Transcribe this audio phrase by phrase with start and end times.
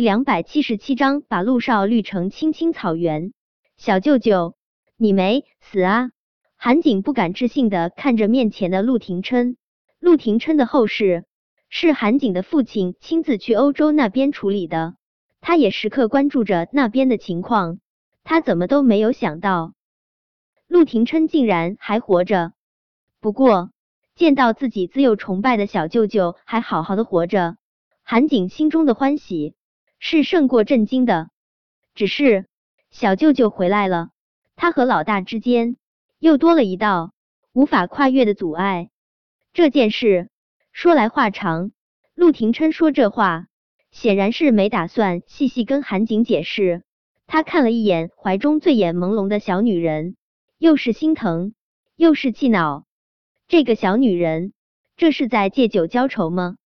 [0.00, 3.32] 两百七十七章把陆少绿成青青草原。
[3.76, 4.54] 小舅舅，
[4.96, 6.10] 你没死啊？
[6.56, 9.58] 韩景不敢置信的看着面前的陆廷琛。
[9.98, 11.24] 陆廷琛的后事
[11.68, 14.94] 是韩景的父亲亲自去欧洲那边处理的，
[15.42, 17.78] 他也时刻关注着那边的情况。
[18.24, 19.74] 他怎么都没有想到，
[20.66, 22.52] 陆廷琛竟然还活着。
[23.20, 23.70] 不过
[24.14, 27.56] 见到自己自幼崇拜的小舅舅还好好的活着，
[28.02, 29.54] 韩景心中的欢喜
[30.00, 31.30] 是胜过震惊的。
[31.94, 32.46] 只是
[32.90, 34.10] 小舅舅回来了，
[34.56, 35.76] 他和老大之间
[36.18, 37.12] 又多了一道
[37.52, 38.90] 无法跨越的阻碍。
[39.52, 40.28] 这件事
[40.72, 41.70] 说来话长，
[42.14, 43.46] 陆廷琛说这话
[43.90, 46.82] 显然是没打算细细跟韩景解释。
[47.26, 50.16] 他看了一眼怀中醉眼朦胧的小女人，
[50.58, 51.54] 又是心疼
[51.94, 52.86] 又是气恼。
[53.46, 54.52] 这个小女人，
[54.96, 56.56] 这是在借酒浇愁吗？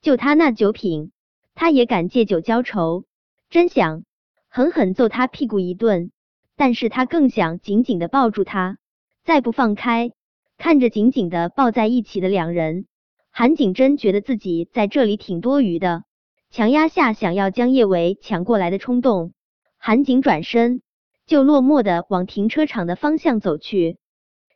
[0.00, 1.12] 就他那酒品，
[1.60, 3.04] 他也敢借酒浇愁？
[3.50, 4.04] 真想
[4.48, 6.12] 狠狠揍他屁股一顿，
[6.54, 8.78] 但是他更想紧紧的抱住他，
[9.24, 10.12] 再不放开。
[10.56, 12.86] 看着紧紧的抱在一起的两人，
[13.32, 16.04] 韩景真觉得自己在这里挺多余的，
[16.48, 19.32] 强压下想要将叶维抢过来的冲动。
[19.78, 20.80] 韩景转身
[21.26, 23.98] 就落寞的往停车场的方向走去。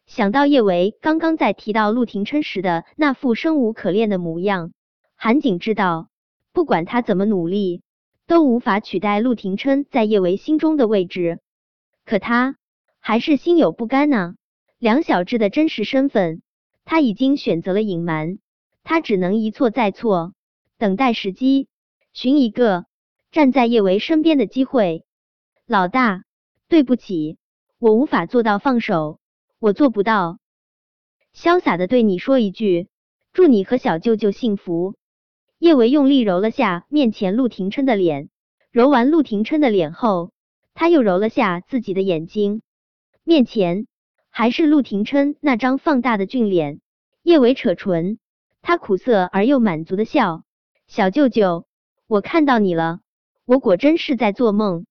[0.06, 4.70] 想到叶维刚刚在提到陆廷琛时的那副生无可恋的模样，
[5.16, 6.10] 韩景知道，
[6.52, 7.82] 不管他怎么努力，
[8.26, 11.40] 都无法取代陆廷琛在叶维心中的位置。
[12.04, 12.56] 可他
[13.00, 14.34] 还是心有不甘呢。
[14.78, 16.42] 梁小志的真实身份，
[16.84, 18.38] 他已经选择了隐瞒，
[18.82, 20.34] 他只能一错再错，
[20.76, 21.68] 等待时机，
[22.12, 22.86] 寻一个
[23.30, 25.04] 站在叶维身边的机会。
[25.66, 26.24] 老大，
[26.68, 27.38] 对不起，
[27.78, 29.20] 我无法做到放手，
[29.60, 30.38] 我做不到。
[31.32, 32.88] 潇洒的对你说一句，
[33.32, 34.96] 祝你和小舅舅幸福。
[35.62, 38.30] 叶维用力揉了下面前陆廷琛的脸，
[38.72, 40.32] 揉完陆廷琛的脸后，
[40.74, 42.62] 他又揉了下自己的眼睛，
[43.22, 43.86] 面前。
[44.28, 46.80] 还是陆廷琛那张放大的俊脸，
[47.22, 48.18] 叶维扯唇，
[48.60, 50.42] 他苦涩而又满足的笑。
[50.88, 51.64] 小舅舅，
[52.08, 52.98] 我看到你了，
[53.44, 54.84] 我果真是在做梦。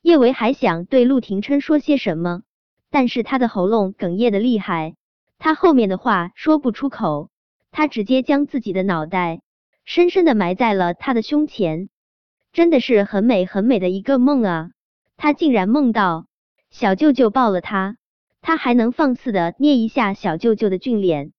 [0.00, 2.40] 叶维还想对陆廷琛说些什么，
[2.88, 4.96] 但是他的喉咙哽咽的厉害，
[5.36, 7.28] 他后面的话说不出口，
[7.70, 9.42] 他直接将自己的脑袋
[9.86, 11.88] 深深的埋在了他的胸前。
[12.52, 14.70] 真的是很美很美的一个梦啊！
[15.16, 16.26] 他竟然梦到
[16.70, 17.96] 小舅舅抱了他。
[18.42, 21.32] 他还能放肆的捏一下小舅舅的俊脸，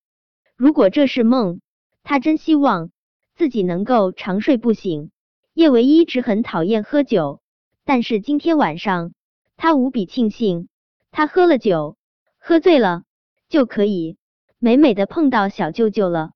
[0.55, 1.61] 如果这是梦，
[2.03, 2.91] 他真希望
[3.35, 5.11] 自己能够长睡不醒。
[5.53, 7.41] 叶维一直很讨厌喝酒，
[7.83, 9.13] 但是今天晚上
[9.55, 10.69] 他无比庆幸，
[11.11, 11.97] 他喝了酒，
[12.37, 13.03] 喝醉了
[13.49, 14.17] 就可以
[14.59, 16.31] 美美的碰到小舅舅了。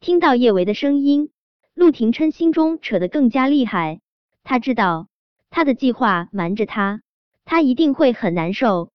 [0.00, 1.30] 听到叶维的声音，
[1.80, 4.02] 陆廷琛心中扯得更加厉害，
[4.44, 5.08] 他知道
[5.48, 7.00] 他的计划瞒着他，
[7.46, 8.92] 他一定会很难受。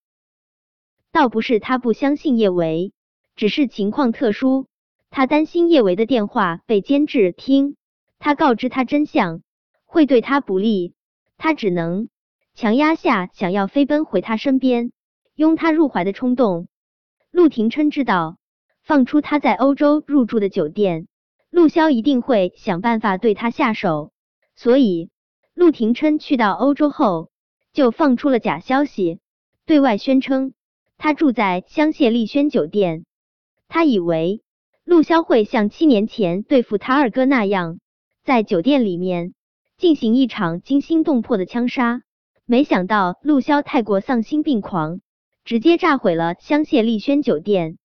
[1.12, 2.94] 倒不是他不相信叶维，
[3.36, 4.68] 只是情况特殊，
[5.10, 7.76] 他担心叶维的电话被监制听，
[8.20, 9.42] 他告知他真相
[9.86, 10.94] 会对他不利，
[11.38, 12.10] 他只能
[12.54, 14.92] 强压下想要飞奔回他身边，
[15.34, 16.68] 拥他入怀的冲动。
[17.32, 18.38] 陆廷琛知道，
[18.84, 21.08] 放出他在欧洲入住的酒店，
[21.56, 24.12] 陆骁一定会想办法对他下手，
[24.58, 25.10] 所以
[25.54, 27.30] 陆廷琛去到欧洲后，
[27.72, 29.22] 就放出了假消息，
[29.66, 30.52] 对外宣称。
[30.98, 33.06] 他住在香榭丽轩酒店，
[33.70, 34.44] 他以为
[34.84, 37.80] 陆骁会像七年前对付他二哥那样，
[38.26, 39.34] 在酒店里面
[39.78, 42.02] 进行一场惊心动魄的枪杀。
[42.46, 45.00] 没想到陆骁太过丧心病狂，
[45.46, 47.78] 直接炸毁了香榭丽轩酒店。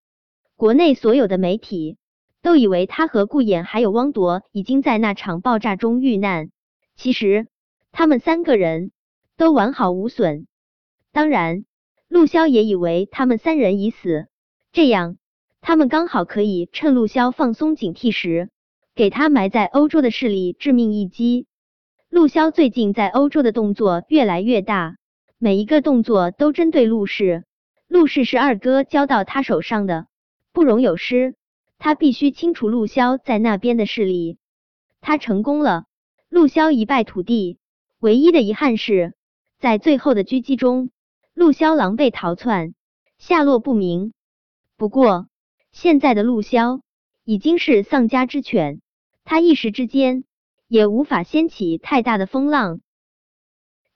[0.56, 1.98] 国内所有的媒体
[2.43, 6.51] 都以为他和顾衍还有汪铎已经在那场爆炸中遇难，
[6.97, 7.47] 其实
[7.93, 8.93] 他们三个人
[9.37, 10.47] 都完好无损。
[11.12, 11.65] 当然。
[12.12, 14.27] 陆骁也以为他们三人已死，
[14.73, 15.17] 这样
[15.61, 18.51] 他们刚好可以趁陆骁放松警惕时，
[18.97, 21.47] 给他埋在欧洲的势力致命一击。
[22.09, 24.97] 陆骁最近在欧洲的动作越来越大，
[25.39, 27.45] 每一个动作都针对陆氏。
[27.86, 30.09] 陆氏是二哥交到他手上的，
[30.53, 31.36] 不容有失。
[31.80, 34.36] 他必须清除陆骁在那边的势力。
[35.00, 35.86] 他成功了，
[36.28, 37.59] 陆骁一败涂地。
[37.98, 39.15] 唯一的遗憾是，
[39.59, 40.91] 在最后的狙击中。
[41.32, 42.74] 陆骁狼狈逃窜，
[43.16, 44.12] 下落不明。
[44.77, 45.28] 不过，
[45.72, 46.82] 现在的陆骁
[47.24, 48.83] 已经是丧家之犬，
[49.24, 50.24] 他一时之间
[50.68, 52.83] 也无法掀起太大的风浪。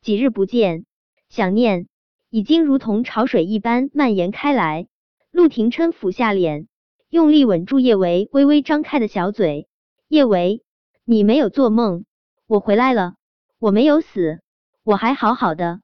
[0.01, 0.87] 几日不见，
[1.29, 1.87] 想念
[2.31, 4.89] 已经如同潮水一般蔓延开来。
[5.31, 6.67] 陆廷琛俯下脸，
[7.15, 9.69] 用力吻住叶维微微张开的小嘴。
[10.09, 10.65] 叶维，
[11.05, 12.05] 你没有做梦，
[12.49, 13.15] 我回来了。
[13.61, 14.41] 我没有死，
[14.83, 15.81] 我还好好的。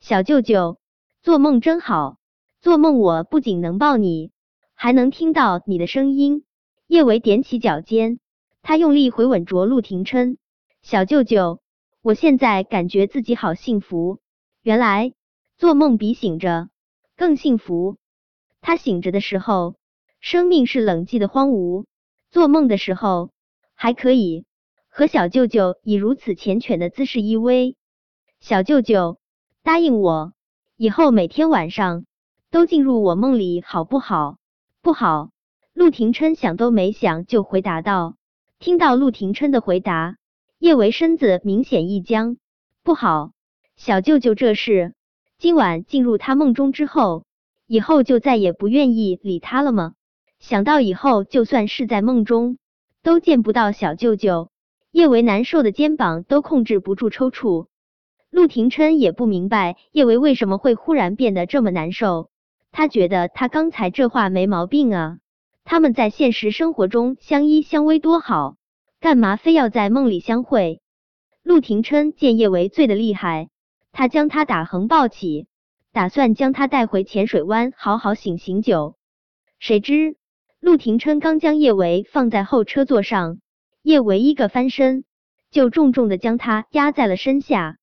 [0.00, 0.80] 小舅舅，
[1.22, 2.18] 做梦真好，
[2.60, 4.32] 做梦我不仅能抱你，
[4.74, 6.44] 还能听到你的声音。
[6.88, 8.18] 叶维踮起脚尖，
[8.60, 10.36] 他用力回吻着陆廷琛。
[10.82, 11.60] 小舅舅，
[12.02, 14.18] 我现在感觉自己好幸福。
[14.62, 15.12] 原来
[15.58, 16.70] 做梦比醒着
[17.16, 17.98] 更幸福。
[18.60, 19.76] 他醒着的时候，
[20.28, 21.84] 生命是冷寂的荒芜；
[22.32, 23.30] 做梦的时候，
[23.76, 24.44] 还可以。
[24.88, 27.76] 和小舅舅以如此缱绻的姿势依偎，
[28.40, 29.18] 小舅舅
[29.62, 30.32] 答应我，
[30.76, 32.06] 以后每天晚上
[32.50, 34.38] 都进入我梦里，好不好？
[34.82, 35.30] 不好。
[35.72, 38.16] 陆廷琛想都没想就回答道。
[38.58, 40.16] 听到陆廷琛的回答，
[40.58, 42.36] 叶维身子明显一僵。
[42.82, 43.30] 不好，
[43.76, 44.92] 小舅舅这是
[45.38, 47.24] 今晚进入他梦中之后，
[47.68, 49.92] 以后就再也不愿意理他了吗？
[50.38, 52.58] 想到以后就算是在梦中，
[53.02, 54.50] 都见不到小舅舅。
[54.92, 57.66] 叶维难受的肩膀都控制不住抽搐，
[58.30, 62.30] 陆廷琛也不明白叶维为什么会忽然变得这么难受。
[62.72, 65.18] 他觉得他刚才这话没毛病啊，
[65.64, 68.56] 他们在现实生活中相依相偎多好，
[69.00, 70.80] 干嘛非要在梦里相会？
[71.42, 73.50] 陆廷琛见叶维醉得厉害，
[73.92, 75.46] 他将他打横抱起，
[75.92, 78.96] 打算将他带回浅水湾好好醒醒酒。
[79.58, 80.16] 谁知
[80.66, 83.38] 陆廷琛刚将叶维放在后车座上。
[83.82, 85.04] 叶维一个翻身，
[85.52, 87.78] 就重重的将他压在了身下。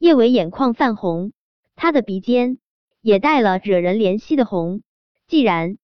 [0.00, 1.30] 叶维眼眶泛红，
[1.76, 2.58] 他的鼻尖
[3.00, 4.82] 也带了惹人怜惜的红。
[5.28, 5.78] 既然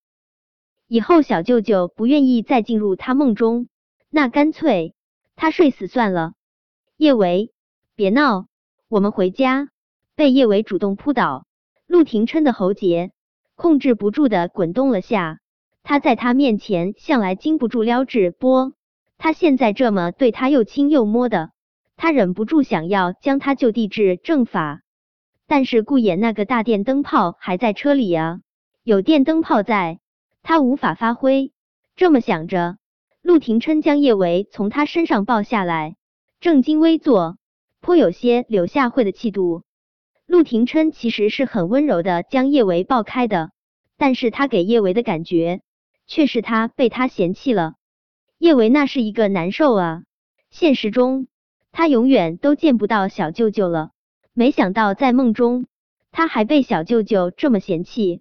[0.89, 3.69] 以后小舅舅不愿意再进入他梦中，
[4.11, 4.97] 那干脆
[5.37, 6.33] 他睡死算了。
[6.97, 7.53] 叶维，
[7.95, 8.49] 别闹，
[8.89, 9.69] 我们回家。
[10.17, 11.47] 被叶维主动扑倒，
[11.87, 13.13] 陆廷琛的喉结
[13.55, 15.39] 控制不住的滚动了下。
[15.83, 18.73] 他在他面前向来经不住撩至波。
[19.19, 21.51] 他现在这么对他又亲又摸的，
[21.97, 24.83] 他忍不住想要将他就地治正法。
[25.47, 28.41] 但是顾衍那个大电灯泡还在车里啊，
[28.83, 30.01] 有电灯泡在，
[30.43, 31.53] 他无法发挥。
[31.95, 32.79] 这么想着，
[33.21, 35.97] 陆廷琛将叶维从他身上抱下来，
[36.41, 37.37] 正襟危坐，
[37.81, 39.63] 颇有些柳下惠的气度。
[40.27, 43.51] 陆廷琛其实是很温柔的将叶维抱开的，
[43.99, 45.61] 但是他给叶维的感觉
[46.07, 47.75] 却是他被他嫌弃了。
[48.39, 50.03] 叶维那是一个难受啊！
[50.51, 51.29] 现实中
[51.71, 53.91] 他永远都见不到小舅舅了，
[54.33, 55.67] 没想到在梦中
[56.11, 58.21] 他还被小舅舅这么嫌弃。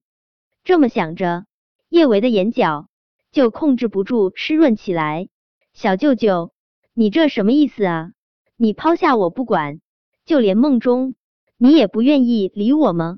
[0.64, 1.46] 这么想着，
[1.90, 2.88] 叶维的眼角
[3.32, 5.28] 就控制不住湿润起来。
[5.74, 6.52] 小舅舅，
[6.94, 8.12] 你这什么意思啊？
[8.56, 9.82] 你抛下我不管，
[10.24, 11.16] 就连梦中
[11.58, 13.18] 你也不愿意理我吗？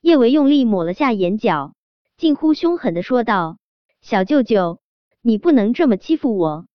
[0.00, 1.74] 叶维用力抹了下眼角，
[2.16, 3.58] 近乎凶狠的说道
[4.00, 4.80] ：“小舅舅。”
[5.20, 6.66] 你不能这么欺负我！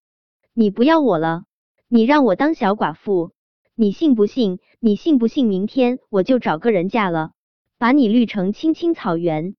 [0.54, 1.46] 你不要我了，
[1.88, 3.31] 你让我当小寡妇，
[3.74, 4.60] 你信不信？
[4.80, 5.48] 你信不信？
[5.48, 7.31] 明天我就找个人嫁了，
[7.80, 9.56] 把你绿成青青草原。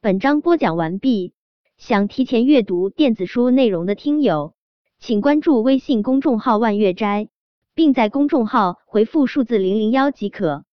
[0.00, 1.34] 本章播讲完毕。
[1.76, 4.54] 想提前阅读电子书内容的听友，
[4.98, 7.28] 请关注微信公众号“万月斋”，
[7.74, 10.64] 并在公众号回复数字零零幺即可。